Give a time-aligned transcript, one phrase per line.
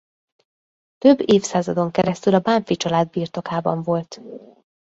[0.97, 4.21] Több évszázadon keresztül a Bánffy család birtokában volt.